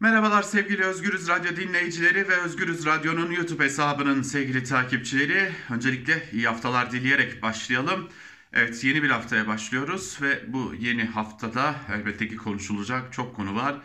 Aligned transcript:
Merhabalar 0.00 0.42
sevgili 0.42 0.84
Özgürüz 0.84 1.28
Radyo 1.28 1.56
dinleyicileri 1.56 2.28
ve 2.28 2.36
Özgürüz 2.36 2.86
Radyo'nun 2.86 3.30
YouTube 3.30 3.64
hesabının 3.64 4.22
sevgili 4.22 4.64
takipçileri. 4.64 5.52
Öncelikle 5.70 6.28
iyi 6.32 6.46
haftalar 6.46 6.92
dileyerek 6.92 7.42
başlayalım. 7.42 8.08
Evet 8.52 8.84
yeni 8.84 9.02
bir 9.02 9.10
haftaya 9.10 9.46
başlıyoruz 9.46 10.18
ve 10.22 10.52
bu 10.52 10.74
yeni 10.78 11.04
haftada 11.04 11.74
elbette 11.94 12.28
ki 12.28 12.36
konuşulacak 12.36 13.12
çok 13.12 13.36
konu 13.36 13.56
var. 13.56 13.76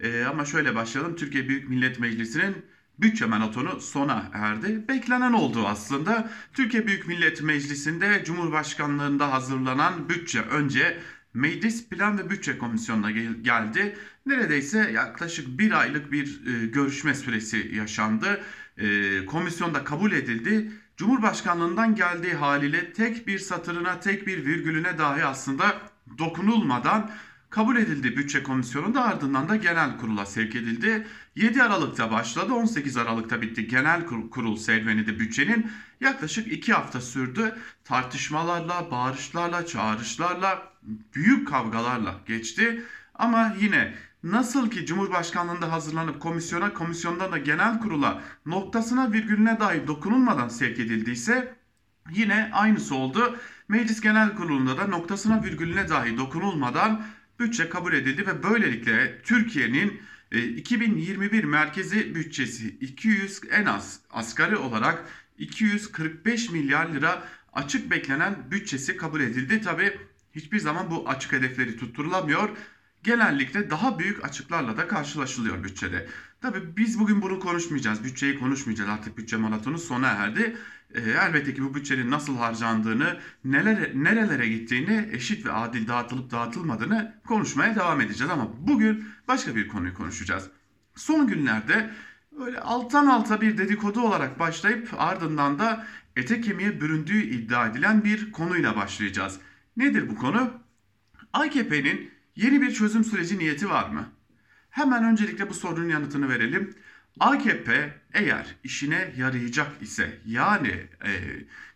Ee, 0.00 0.24
ama 0.24 0.44
şöyle 0.44 0.74
başlayalım. 0.74 1.16
Türkiye 1.16 1.48
Büyük 1.48 1.68
Millet 1.68 2.00
Meclisi'nin 2.00 2.64
bütçe 2.98 3.26
maratonu 3.26 3.80
sona 3.80 4.30
erdi. 4.32 4.88
Beklenen 4.88 5.32
oldu 5.32 5.66
aslında. 5.66 6.30
Türkiye 6.52 6.86
Büyük 6.86 7.06
Millet 7.06 7.42
Meclisi'nde 7.42 8.22
Cumhurbaşkanlığında 8.24 9.32
hazırlanan 9.32 10.08
bütçe 10.08 10.40
önce 10.40 10.98
Meclis 11.36 11.88
Plan 11.88 12.18
ve 12.18 12.30
Bütçe 12.30 12.58
Komisyonu'na 12.58 13.10
gel- 13.10 13.42
geldi. 13.42 13.96
Neredeyse 14.26 14.90
yaklaşık 14.94 15.58
bir 15.58 15.72
aylık 15.80 16.12
bir 16.12 16.40
e, 16.46 16.66
görüşme 16.66 17.14
süresi 17.14 17.70
yaşandı. 17.74 18.40
E, 18.78 19.26
komisyonda 19.26 19.84
kabul 19.84 20.12
edildi. 20.12 20.72
Cumhurbaşkanlığından 20.96 21.94
geldiği 21.94 22.34
haliyle 22.34 22.92
tek 22.92 23.26
bir 23.26 23.38
satırına, 23.38 24.00
tek 24.00 24.26
bir 24.26 24.44
virgülüne 24.46 24.98
dahi 24.98 25.24
aslında 25.24 25.64
dokunulmadan 26.18 27.10
kabul 27.50 27.76
edildi 27.76 28.16
bütçe 28.16 28.42
komisyonunda 28.42 29.04
ardından 29.04 29.48
da 29.48 29.56
genel 29.56 29.98
kurula 29.98 30.26
sevk 30.26 30.54
edildi. 30.56 31.06
7 31.36 31.62
Aralık'ta 31.62 32.10
başladı 32.10 32.52
18 32.54 32.96
Aralık'ta 32.96 33.42
bitti 33.42 33.68
genel 33.68 34.06
kur- 34.06 34.30
kurul 34.30 34.56
serüveni 34.56 35.06
de 35.06 35.18
bütçenin 35.20 35.70
yaklaşık 36.00 36.52
2 36.52 36.72
hafta 36.72 37.00
sürdü. 37.00 37.54
Tartışmalarla, 37.84 38.90
bağırışlarla, 38.90 39.66
çağrışlarla, 39.66 40.72
büyük 41.14 41.48
kavgalarla 41.48 42.20
geçti. 42.26 42.82
Ama 43.14 43.54
yine 43.60 43.94
nasıl 44.22 44.70
ki 44.70 44.86
Cumhurbaşkanlığında 44.86 45.72
hazırlanıp 45.72 46.20
komisyona, 46.20 46.72
komisyondan 46.72 47.32
da 47.32 47.38
genel 47.38 47.80
kurula 47.80 48.22
noktasına 48.46 49.12
virgülüne 49.12 49.60
dahi 49.60 49.86
dokunulmadan 49.86 50.48
sevk 50.48 50.78
edildiyse 50.78 51.56
Yine 52.10 52.50
aynısı 52.52 52.94
oldu. 52.94 53.36
Meclis 53.68 54.00
Genel 54.00 54.36
Kurulu'nda 54.36 54.78
da 54.78 54.86
noktasına 54.86 55.44
virgülüne 55.44 55.88
dahi 55.88 56.18
dokunulmadan 56.18 57.02
bütçe 57.40 57.68
kabul 57.68 57.92
edildi 57.92 58.26
ve 58.26 58.42
böylelikle 58.42 59.22
Türkiye'nin 59.22 60.02
e, 60.32 60.42
2021 60.42 61.44
merkezi 61.44 62.14
bütçesi 62.14 62.68
200 62.68 63.40
en 63.50 63.64
az 63.64 64.00
asgari 64.10 64.56
olarak 64.56 65.04
245 65.38 66.50
milyar 66.50 66.94
lira 66.94 67.28
açık 67.52 67.90
beklenen 67.90 68.50
bütçesi 68.50 68.96
kabul 68.96 69.20
edildi. 69.20 69.60
Tabi 69.60 69.98
hiçbir 70.34 70.58
zaman 70.58 70.90
bu 70.90 71.08
açık 71.08 71.32
hedefleri 71.32 71.76
tutturulamıyor. 71.76 72.50
Genellikle 73.06 73.70
daha 73.70 73.98
büyük 73.98 74.24
açıklarla 74.24 74.76
da 74.76 74.88
karşılaşılıyor 74.88 75.64
bütçede. 75.64 76.08
Tabi 76.40 76.76
biz 76.76 77.00
bugün 77.00 77.22
bunu 77.22 77.40
konuşmayacağız. 77.40 78.04
Bütçeyi 78.04 78.38
konuşmayacağız. 78.38 78.90
Artık 78.90 79.18
bütçe 79.18 79.36
maratonu 79.36 79.78
sona 79.78 80.08
erdi. 80.08 80.56
Ee, 80.94 81.00
elbette 81.00 81.54
ki 81.54 81.62
bu 81.62 81.74
bütçenin 81.74 82.10
nasıl 82.10 82.36
harcandığını, 82.36 83.20
nelere, 83.44 83.92
nerelere 83.94 84.48
gittiğini, 84.48 85.08
eşit 85.12 85.46
ve 85.46 85.52
adil 85.52 85.88
dağıtılıp 85.88 86.30
dağıtılmadığını 86.30 87.14
konuşmaya 87.26 87.76
devam 87.76 88.00
edeceğiz. 88.00 88.32
Ama 88.32 88.48
bugün 88.58 89.08
başka 89.28 89.56
bir 89.56 89.68
konuyu 89.68 89.94
konuşacağız. 89.94 90.50
Son 90.94 91.26
günlerde 91.26 91.90
böyle 92.38 92.60
alttan 92.60 93.06
alta 93.06 93.40
bir 93.40 93.58
dedikodu 93.58 94.00
olarak 94.00 94.38
başlayıp 94.38 94.88
ardından 94.98 95.58
da 95.58 95.86
ete 96.16 96.40
kemiğe 96.40 96.80
büründüğü 96.80 97.22
iddia 97.22 97.66
edilen 97.66 98.04
bir 98.04 98.32
konuyla 98.32 98.76
başlayacağız. 98.76 99.38
Nedir 99.76 100.08
bu 100.08 100.16
konu? 100.16 100.50
AKP'nin 101.32 102.15
yeni 102.36 102.62
bir 102.62 102.74
çözüm 102.74 103.04
süreci 103.04 103.38
niyeti 103.38 103.70
var 103.70 103.88
mı? 103.88 104.08
Hemen 104.70 105.04
öncelikle 105.04 105.50
bu 105.50 105.54
sorunun 105.54 105.88
yanıtını 105.88 106.28
verelim. 106.28 106.74
AKP 107.20 107.94
eğer 108.12 108.56
işine 108.64 109.14
yarayacak 109.16 109.82
ise 109.82 110.18
yani 110.26 110.86
e, 111.04 111.12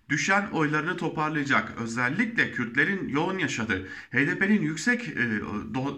düşen 0.09 0.47
oylarını 0.47 0.97
toparlayacak 0.97 1.73
özellikle 1.79 2.53
Kürtlerin 2.53 3.09
yoğun 3.09 3.39
yaşadığı 3.39 3.89
HDP'nin 4.13 4.63
yüksek 4.63 5.09
e, 5.09 5.45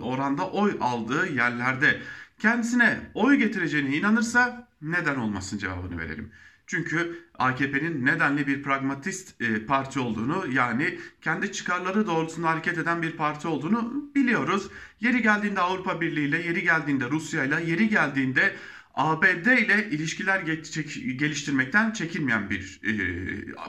oranda 0.03 0.51
oy 0.51 0.77
aldığı 0.81 1.33
yerlerde 1.33 2.01
kendisine 2.39 3.01
oy 3.15 3.37
getireceğine 3.37 3.97
inanırsa 3.97 4.69
neden 4.83 5.17
olmasın 5.17 5.59
cevabını 5.59 5.99
verelim. 5.99 6.33
Çünkü 6.67 7.29
AKP'nin 7.39 8.07
nedenli 8.07 8.47
bir 8.47 8.63
pragmatist 8.63 9.41
e, 9.41 9.67
parti 9.67 10.01
olduğunu 10.01 10.47
yani 10.53 10.99
kendi 11.21 11.53
çıkarları 11.53 12.07
doğrultusunda 12.07 12.51
hareket 12.51 12.79
eden 12.79 13.03
bir 13.03 13.13
parti 13.13 13.49
olduğunu 13.49 14.11
biliyoruz. 14.15 14.69
Yeri 15.01 15.23
geldiğinde 15.23 15.61
Avrupa 15.61 16.01
Birliği 16.01 16.29
ile, 16.29 16.43
yeri 16.43 16.63
geldiğinde 16.63 17.11
Rusya 17.11 17.45
ile, 17.45 17.65
yeri 17.65 17.89
geldiğinde 17.89 18.57
ABD 18.95 19.47
ile 19.47 19.89
ilişkiler 19.91 20.41
geliştirmekten 21.19 21.91
çekinmeyen 21.91 22.51
bir 22.51 22.81
e, 22.85 22.93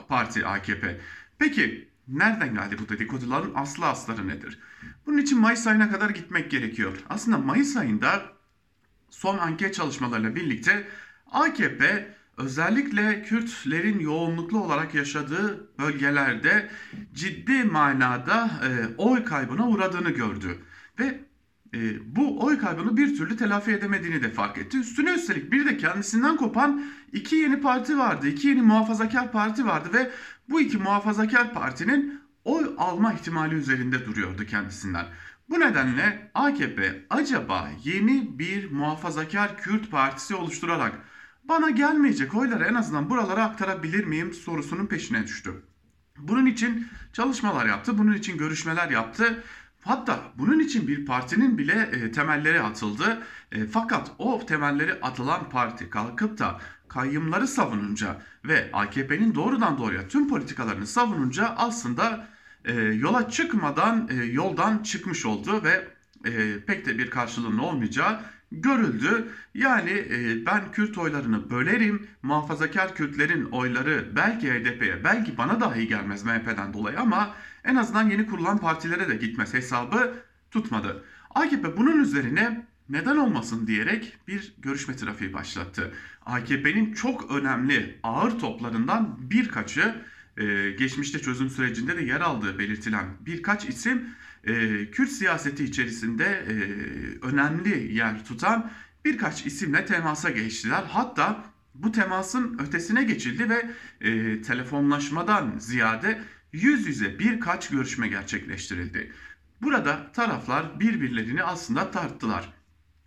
parti 0.08 0.46
AKP. 0.46 1.00
Peki 1.38 1.88
nereden 2.08 2.54
geldi 2.54 2.76
bu 2.78 2.88
dedikoduların 2.88 3.52
aslı 3.54 3.86
asları 3.86 4.28
nedir? 4.28 4.58
Bunun 5.06 5.18
için 5.18 5.40
Mayıs 5.40 5.66
ayına 5.66 5.90
kadar 5.90 6.10
gitmek 6.10 6.50
gerekiyor. 6.50 6.96
Aslında 7.08 7.38
Mayıs 7.38 7.76
ayında 7.76 8.22
son 9.10 9.38
anket 9.38 9.74
çalışmalarıyla 9.74 10.36
birlikte 10.36 10.88
AKP 11.30 12.14
özellikle 12.36 13.22
Kürtlerin 13.22 13.98
yoğunluklu 13.98 14.64
olarak 14.64 14.94
yaşadığı 14.94 15.68
bölgelerde 15.78 16.70
ciddi 17.14 17.64
manada 17.64 18.50
e, 18.64 18.96
oy 18.96 19.24
kaybına 19.24 19.68
uğradığını 19.68 20.10
gördü. 20.10 20.58
Ve 20.98 21.20
e, 21.74 22.16
bu 22.16 22.44
oy 22.44 22.58
kaybını 22.58 22.96
bir 22.96 23.16
türlü 23.16 23.36
telafi 23.36 23.72
edemediğini 23.72 24.22
de 24.22 24.30
fark 24.30 24.58
etti. 24.58 24.78
Üstüne 24.78 25.14
üstelik 25.14 25.52
bir 25.52 25.66
de 25.66 25.76
kendisinden 25.76 26.36
kopan 26.36 26.84
iki 27.12 27.36
yeni 27.36 27.60
parti 27.60 27.98
vardı. 27.98 28.28
iki 28.28 28.48
yeni 28.48 28.62
muhafazakar 28.62 29.32
parti 29.32 29.66
vardı 29.66 29.88
ve 29.92 30.10
bu 30.48 30.60
iki 30.60 30.78
muhafazakar 30.78 31.52
partinin 31.52 32.20
oy 32.44 32.74
alma 32.78 33.12
ihtimali 33.12 33.54
üzerinde 33.54 34.06
duruyordu 34.06 34.46
kendisinden. 34.46 35.06
Bu 35.50 35.60
nedenle 35.60 36.30
AKP 36.34 37.06
acaba 37.10 37.70
yeni 37.84 38.38
bir 38.38 38.70
muhafazakar 38.70 39.56
Kürt 39.56 39.90
partisi 39.90 40.34
oluşturarak 40.34 40.92
bana 41.44 41.70
gelmeyecek 41.70 42.34
oyları 42.34 42.64
en 42.64 42.74
azından 42.74 43.10
buralara 43.10 43.44
aktarabilir 43.44 44.04
miyim 44.04 44.32
sorusunun 44.32 44.86
peşine 44.86 45.22
düştü. 45.22 45.52
Bunun 46.18 46.46
için 46.46 46.86
çalışmalar 47.12 47.66
yaptı, 47.66 47.98
bunun 47.98 48.12
için 48.12 48.38
görüşmeler 48.38 48.90
yaptı. 48.90 49.44
Hatta 49.80 50.20
bunun 50.38 50.58
için 50.58 50.88
bir 50.88 51.06
partinin 51.06 51.58
bile 51.58 51.90
e, 51.92 52.12
temelleri 52.12 52.60
atıldı. 52.60 53.22
E, 53.52 53.66
fakat 53.66 54.10
o 54.18 54.46
temelleri 54.46 54.94
atılan 54.94 55.48
parti 55.50 55.90
kalkıp 55.90 56.38
da 56.38 56.60
kayyımları 56.88 57.48
savununca 57.48 58.22
ve 58.44 58.70
AKP'nin 58.72 59.34
doğrudan 59.34 59.78
doğruya 59.78 60.08
tüm 60.08 60.28
politikalarını 60.28 60.86
savununca 60.86 61.54
aslında 61.56 62.28
e, 62.64 62.72
yola 62.74 63.30
çıkmadan 63.30 64.10
yoldan 64.32 64.78
çıkmış 64.82 65.26
oldu 65.26 65.64
ve 65.64 65.88
pek 66.66 66.86
de 66.86 66.98
bir 66.98 67.10
karşılığının 67.10 67.58
olmayacağı 67.58 68.20
görüldü. 68.52 69.28
Yani 69.54 69.90
e, 69.90 70.46
ben 70.46 70.72
Kürt 70.72 70.98
oylarını 70.98 71.50
bölerim, 71.50 72.06
muhafazakar 72.22 72.94
Kürtlerin 72.94 73.44
oyları 73.44 74.16
belki 74.16 74.52
HDP'ye, 74.52 75.04
belki 75.04 75.38
bana 75.38 75.60
dahi 75.60 75.88
gelmez 75.88 76.24
MHP'den 76.24 76.72
dolayı 76.72 77.00
ama 77.00 77.34
en 77.64 77.76
azından 77.76 78.10
yeni 78.10 78.26
kurulan 78.26 78.58
partilere 78.58 79.08
de 79.08 79.16
gitmez 79.16 79.54
hesabı 79.54 80.14
tutmadı. 80.50 81.04
AKP 81.34 81.76
bunun 81.76 82.00
üzerine 82.00 82.66
neden 82.88 83.16
olmasın 83.16 83.66
diyerek 83.66 84.18
bir 84.28 84.54
görüşme 84.58 84.96
trafiği 84.96 85.32
başlattı. 85.32 85.92
AKP'nin 86.26 86.92
çok 86.92 87.30
önemli 87.30 87.98
ağır 88.02 88.38
toplarından 88.38 89.16
birkaçı 89.18 89.94
e, 90.36 90.70
geçmişte 90.70 91.18
çözüm 91.18 91.50
sürecinde 91.50 91.96
de 91.96 92.02
yer 92.02 92.20
aldığı 92.20 92.58
belirtilen 92.58 93.06
birkaç 93.20 93.68
isim 93.68 94.08
e, 94.46 94.90
Kürt 94.90 95.10
siyaseti 95.10 95.64
içerisinde 95.64 96.24
e, 96.24 96.54
önemli 97.26 97.94
yer 97.94 98.24
tutan 98.24 98.70
birkaç 99.04 99.46
isimle 99.46 99.86
temasa 99.86 100.30
geçtiler. 100.30 100.84
Hatta 100.88 101.44
bu 101.74 101.92
temasın 101.92 102.58
ötesine 102.58 103.04
geçildi 103.04 103.48
ve 103.50 103.70
e, 104.00 104.42
telefonlaşmadan 104.42 105.54
ziyade 105.58 106.20
yüz 106.52 106.86
yüze 106.86 107.18
birkaç 107.18 107.68
görüşme 107.68 108.08
gerçekleştirildi. 108.08 109.12
Burada 109.62 110.12
taraflar 110.12 110.80
birbirlerini 110.80 111.42
aslında 111.42 111.90
tarttılar. 111.90 112.52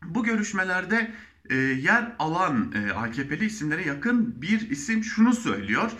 Bu 0.05 0.23
görüşmelerde 0.23 1.11
e, 1.49 1.55
yer 1.55 2.15
alan 2.19 2.73
e, 2.75 2.91
AKP'li 2.91 3.45
isimlere 3.45 3.87
yakın 3.87 4.41
bir 4.41 4.69
isim 4.69 5.03
şunu 5.03 5.33
söylüyor. 5.33 5.91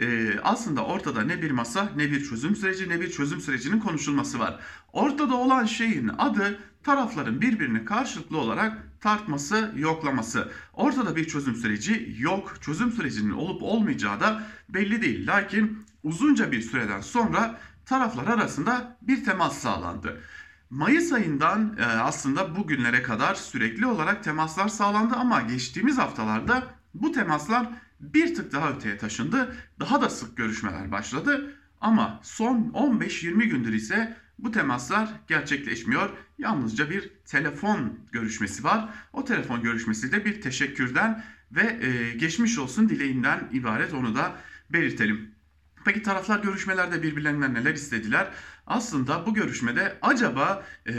E, 0.00 0.38
aslında 0.42 0.84
ortada 0.84 1.22
ne 1.22 1.42
bir 1.42 1.50
masa 1.50 1.88
ne 1.96 2.10
bir 2.10 2.24
çözüm 2.24 2.56
süreci 2.56 2.88
ne 2.88 3.00
bir 3.00 3.10
çözüm 3.10 3.40
sürecinin 3.40 3.80
konuşulması 3.80 4.38
var. 4.38 4.60
Ortada 4.92 5.34
olan 5.36 5.64
şeyin 5.64 6.10
adı 6.18 6.58
tarafların 6.82 7.40
birbirini 7.40 7.84
karşılıklı 7.84 8.38
olarak 8.38 9.00
tartması, 9.00 9.72
yoklaması. 9.76 10.52
Ortada 10.72 11.16
bir 11.16 11.24
çözüm 11.24 11.56
süreci 11.56 12.16
yok. 12.18 12.54
Çözüm 12.60 12.92
sürecinin 12.92 13.30
olup 13.30 13.62
olmayacağı 13.62 14.20
da 14.20 14.42
belli 14.68 15.02
değil. 15.02 15.26
Lakin 15.26 15.84
uzunca 16.02 16.52
bir 16.52 16.62
süreden 16.62 17.00
sonra 17.00 17.58
taraflar 17.84 18.26
arasında 18.26 18.96
bir 19.02 19.24
temas 19.24 19.58
sağlandı. 19.58 20.20
Mayıs 20.70 21.12
ayından 21.12 21.76
e, 21.78 21.84
aslında 21.84 22.56
bugünlere 22.56 23.02
kadar 23.02 23.34
sürekli 23.34 23.86
olarak 23.86 24.24
temaslar 24.24 24.68
sağlandı 24.68 25.14
ama 25.14 25.40
geçtiğimiz 25.40 25.98
haftalarda 25.98 26.62
bu 26.94 27.12
temaslar 27.12 27.68
bir 28.00 28.34
tık 28.34 28.52
daha 28.52 28.70
öteye 28.70 28.98
taşındı. 28.98 29.56
Daha 29.80 30.00
da 30.00 30.10
sık 30.10 30.36
görüşmeler 30.36 30.92
başladı. 30.92 31.56
Ama 31.80 32.20
son 32.22 32.70
15-20 32.74 33.44
gündür 33.44 33.72
ise 33.72 34.16
bu 34.38 34.50
temaslar 34.50 35.08
gerçekleşmiyor. 35.28 36.10
Yalnızca 36.38 36.90
bir 36.90 37.10
telefon 37.24 37.98
görüşmesi 38.12 38.64
var. 38.64 38.88
O 39.12 39.24
telefon 39.24 39.62
görüşmesi 39.62 40.12
de 40.12 40.24
bir 40.24 40.40
teşekkürden 40.40 41.24
ve 41.52 41.86
e, 41.86 42.12
geçmiş 42.12 42.58
olsun 42.58 42.88
dileğinden 42.88 43.48
ibaret 43.52 43.94
onu 43.94 44.14
da 44.14 44.36
belirtelim. 44.70 45.30
Peki 45.84 46.02
taraflar 46.02 46.38
görüşmelerde 46.38 47.02
birbirlerinden 47.02 47.54
neler 47.54 47.74
istediler? 47.74 48.30
Aslında 48.66 49.26
bu 49.26 49.34
görüşmede 49.34 49.98
acaba 50.02 50.66
e, 50.88 50.94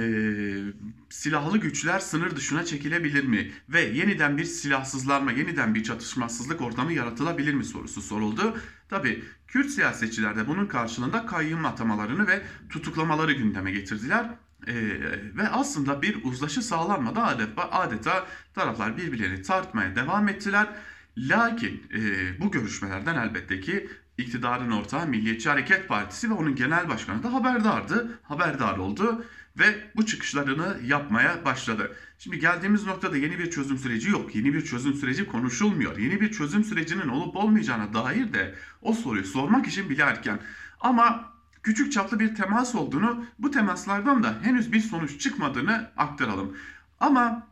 silahlı 1.09 1.57
güçler 1.57 1.99
sınır 1.99 2.35
dışına 2.35 2.65
çekilebilir 2.65 3.23
mi? 3.23 3.51
Ve 3.69 3.81
yeniden 3.81 4.37
bir 4.37 4.45
silahsızlanma, 4.45 5.31
yeniden 5.31 5.75
bir 5.75 5.83
çatışmasızlık 5.83 6.61
ortamı 6.61 6.93
yaratılabilir 6.93 7.53
mi 7.53 7.65
sorusu 7.65 8.01
soruldu. 8.01 8.57
Tabi 8.89 9.23
Kürt 9.47 9.69
siyasetçiler 9.69 10.35
de 10.35 10.47
bunun 10.47 10.65
karşılığında 10.65 11.25
kayyum 11.25 11.65
atamalarını 11.65 12.27
ve 12.27 12.41
tutuklamaları 12.69 13.33
gündeme 13.33 13.71
getirdiler. 13.71 14.29
Ee, 14.67 14.73
ve 15.37 15.49
aslında 15.49 16.01
bir 16.01 16.23
uzlaşı 16.23 16.61
sağlanmadı 16.61 17.19
adeta, 17.19 17.71
adeta 17.71 18.25
taraflar 18.53 18.97
birbirlerini 18.97 19.41
tartmaya 19.41 19.95
devam 19.95 20.27
ettiler. 20.29 20.67
Lakin 21.17 21.83
e, 21.93 21.99
bu 22.41 22.51
görüşmelerden 22.51 23.15
elbette 23.15 23.59
ki 23.59 23.89
iktidarın 24.17 24.71
ortağı 24.71 25.07
Milliyetçi 25.07 25.49
Hareket 25.49 25.87
Partisi 25.87 26.29
ve 26.29 26.33
onun 26.33 26.55
genel 26.55 26.89
başkanı 26.89 27.23
da 27.23 27.33
haberdardı, 27.33 28.19
haberdar 28.23 28.77
oldu 28.77 29.25
ve 29.59 29.91
bu 29.95 30.05
çıkışlarını 30.05 30.77
yapmaya 30.85 31.45
başladı. 31.45 31.95
Şimdi 32.19 32.39
geldiğimiz 32.39 32.85
noktada 32.85 33.17
yeni 33.17 33.39
bir 33.39 33.51
çözüm 33.51 33.77
süreci 33.77 34.09
yok. 34.09 34.35
Yeni 34.35 34.53
bir 34.53 34.65
çözüm 34.65 34.93
süreci 34.93 35.27
konuşulmuyor. 35.27 35.97
Yeni 35.97 36.21
bir 36.21 36.31
çözüm 36.31 36.63
sürecinin 36.63 37.07
olup 37.07 37.35
olmayacağına 37.35 37.93
dair 37.93 38.33
de 38.33 38.55
o 38.81 38.93
soruyu 38.93 39.25
sormak 39.25 39.67
için 39.67 39.89
bile. 39.89 40.05
Ama 40.79 41.33
küçük 41.63 41.91
çaplı 41.91 42.19
bir 42.19 42.35
temas 42.35 42.75
olduğunu, 42.75 43.25
bu 43.39 43.51
temaslardan 43.51 44.23
da 44.23 44.35
henüz 44.41 44.73
bir 44.73 44.79
sonuç 44.79 45.21
çıkmadığını 45.21 45.89
aktaralım. 45.97 46.57
Ama 46.99 47.46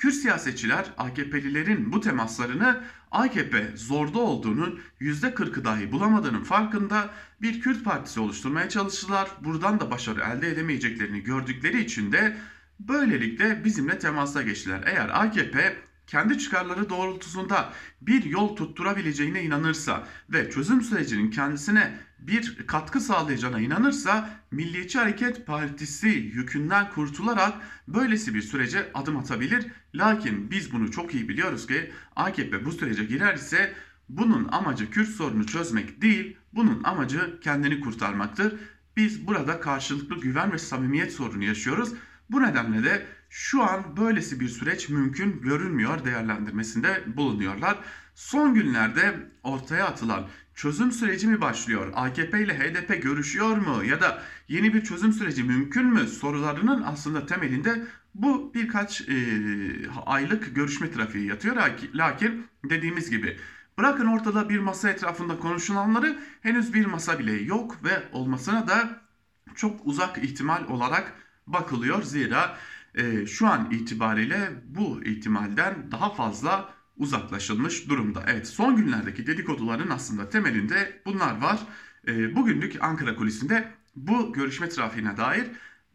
Kürt 0.00 0.14
siyasetçiler 0.14 0.86
AKP'lilerin 0.98 1.92
bu 1.92 2.00
temaslarını 2.00 2.80
AKP 3.10 3.70
zorda 3.74 4.18
olduğunun 4.18 4.80
%40'ı 5.00 5.64
dahi 5.64 5.92
bulamadığının 5.92 6.44
farkında 6.44 7.10
bir 7.42 7.60
Kürt 7.60 7.84
partisi 7.84 8.20
oluşturmaya 8.20 8.68
çalıştılar. 8.68 9.28
Buradan 9.40 9.80
da 9.80 9.90
başarı 9.90 10.20
elde 10.20 10.48
edemeyeceklerini 10.48 11.20
gördükleri 11.20 11.80
için 11.80 12.12
de 12.12 12.36
böylelikle 12.80 13.64
bizimle 13.64 13.98
temasa 13.98 14.42
geçtiler. 14.42 14.82
Eğer 14.86 15.24
AKP 15.24 15.76
kendi 16.06 16.38
çıkarları 16.38 16.88
doğrultusunda 16.88 17.72
bir 18.00 18.24
yol 18.24 18.56
tutturabileceğine 18.56 19.42
inanırsa 19.42 20.06
ve 20.30 20.50
çözüm 20.50 20.82
sürecinin 20.82 21.30
kendisine 21.30 21.98
bir 22.26 22.66
katkı 22.66 23.00
sağlayacağına 23.00 23.60
inanırsa 23.60 24.30
Milliyetçi 24.50 24.98
Hareket 24.98 25.46
Partisi 25.46 26.08
yükünden 26.08 26.90
kurtularak 26.90 27.54
böylesi 27.88 28.34
bir 28.34 28.42
sürece 28.42 28.90
adım 28.94 29.16
atabilir. 29.16 29.66
Lakin 29.94 30.50
biz 30.50 30.72
bunu 30.72 30.90
çok 30.90 31.14
iyi 31.14 31.28
biliyoruz 31.28 31.66
ki 31.66 31.90
AKP 32.16 32.64
bu 32.64 32.72
sürece 32.72 33.04
girerse 33.04 33.74
bunun 34.08 34.48
amacı 34.52 34.90
Kürt 34.90 35.08
sorunu 35.08 35.46
çözmek 35.46 36.02
değil, 36.02 36.36
bunun 36.52 36.84
amacı 36.84 37.40
kendini 37.40 37.80
kurtarmaktır. 37.80 38.54
Biz 38.96 39.26
burada 39.26 39.60
karşılıklı 39.60 40.20
güven 40.20 40.52
ve 40.52 40.58
samimiyet 40.58 41.12
sorunu 41.12 41.44
yaşıyoruz. 41.44 41.92
Bu 42.30 42.42
nedenle 42.42 42.84
de 42.84 43.06
şu 43.30 43.62
an 43.62 43.96
böylesi 43.96 44.40
bir 44.40 44.48
süreç 44.48 44.88
mümkün 44.88 45.40
görünmüyor 45.40 46.04
değerlendirmesinde 46.04 47.02
bulunuyorlar. 47.16 47.78
Son 48.14 48.54
günlerde 48.54 49.30
ortaya 49.42 49.86
atılan 49.86 50.28
çözüm 50.60 50.92
süreci 50.92 51.26
mi 51.26 51.40
başlıyor? 51.40 51.92
AKP 51.94 52.42
ile 52.42 52.58
HDP 52.58 53.02
görüşüyor 53.02 53.56
mu? 53.56 53.84
Ya 53.84 54.00
da 54.00 54.22
yeni 54.48 54.74
bir 54.74 54.84
çözüm 54.84 55.12
süreci 55.12 55.42
mümkün 55.44 55.86
mü? 55.86 56.06
Sorularının 56.06 56.82
aslında 56.82 57.26
temelinde 57.26 57.86
bu 58.14 58.54
birkaç 58.54 59.00
e, 59.00 59.14
aylık 60.06 60.54
görüşme 60.54 60.90
trafiği 60.90 61.26
yatıyor. 61.26 61.56
Lakin 61.94 62.46
dediğimiz 62.70 63.10
gibi 63.10 63.36
bırakın 63.78 64.06
ortada 64.06 64.48
bir 64.48 64.58
masa 64.58 64.90
etrafında 64.90 65.38
konuşulanları 65.38 66.18
henüz 66.40 66.74
bir 66.74 66.86
masa 66.86 67.18
bile 67.18 67.32
yok 67.32 67.84
ve 67.84 68.02
olmasına 68.12 68.68
da 68.68 69.00
çok 69.54 69.86
uzak 69.86 70.18
ihtimal 70.24 70.64
olarak 70.68 71.14
bakılıyor. 71.46 72.02
Zira 72.02 72.56
e, 72.94 73.26
şu 73.26 73.46
an 73.46 73.70
itibariyle 73.70 74.50
bu 74.64 75.04
ihtimalden 75.04 75.92
daha 75.92 76.14
fazla 76.14 76.79
uzaklaşılmış 77.00 77.88
durumda. 77.88 78.24
Evet 78.26 78.48
son 78.48 78.76
günlerdeki 78.76 79.26
dedikoduların 79.26 79.90
aslında 79.90 80.28
temelinde 80.28 81.00
bunlar 81.06 81.40
var. 81.40 81.60
E, 82.06 82.36
bugünlük 82.36 82.82
Ankara 82.82 83.16
kulisinde 83.16 83.68
bu 83.96 84.32
görüşme 84.32 84.68
trafiğine 84.68 85.16
dair 85.16 85.46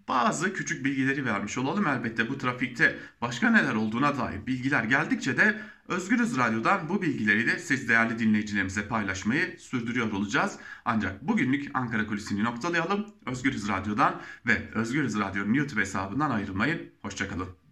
bazı 0.07 0.53
küçük 0.53 0.85
bilgileri 0.85 1.25
vermiş 1.25 1.57
olalım. 1.57 1.87
Elbette 1.87 2.29
bu 2.29 2.37
trafikte 2.37 2.95
başka 3.21 3.49
neler 3.49 3.75
olduğuna 3.75 4.17
dair 4.17 4.47
bilgiler 4.47 4.83
geldikçe 4.83 5.37
de 5.37 5.61
Özgürüz 5.87 6.37
Radyo'dan 6.37 6.89
bu 6.89 7.01
bilgileri 7.01 7.47
de 7.47 7.59
siz 7.59 7.89
değerli 7.89 8.19
dinleyicilerimize 8.19 8.87
paylaşmayı 8.87 9.59
sürdürüyor 9.59 10.11
olacağız. 10.11 10.57
Ancak 10.85 11.27
bugünlük 11.27 11.71
Ankara 11.73 12.07
Kulisi'ni 12.07 12.43
noktalayalım. 12.43 13.05
Özgürüz 13.25 13.67
Radyo'dan 13.67 14.21
ve 14.45 14.69
Özgürüz 14.73 15.19
Radyo'nun 15.19 15.53
YouTube 15.53 15.81
hesabından 15.81 16.31
ayrılmayın. 16.31 16.81
Hoşçakalın. 17.01 17.64